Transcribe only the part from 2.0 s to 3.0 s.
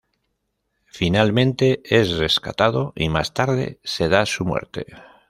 rescatado